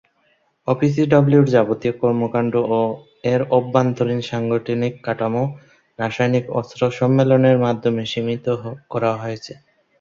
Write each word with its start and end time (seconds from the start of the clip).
ওপিসিডব্লিউ’র 0.67 1.47
যাবতীয় 1.47 1.93
কর্মকাণ্ড 2.01 2.53
ও 2.71 2.79
এর 3.33 3.41
অভ্যন্তরীণ 3.57 4.19
সাংগঠনিক 4.29 4.93
কাঠামো 5.05 5.43
রাসায়নিক 5.99 6.45
অস্ত্র 6.59 6.81
সম্মেলনের 6.99 7.57
মাধ্যমে 7.65 8.03
সীমিত 8.11 8.45
রাখা 8.95 9.11
হয়েছে। 9.23 9.53